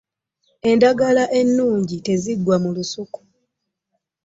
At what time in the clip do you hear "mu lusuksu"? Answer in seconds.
2.63-3.21